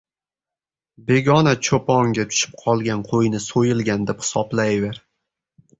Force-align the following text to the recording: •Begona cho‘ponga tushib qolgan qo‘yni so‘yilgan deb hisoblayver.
•Begona 1.09 1.53
cho‘ponga 1.69 2.25
tushib 2.31 2.57
qolgan 2.63 3.05
qo‘yni 3.13 3.45
so‘yilgan 3.51 4.11
deb 4.11 4.27
hisoblayver. 4.27 5.01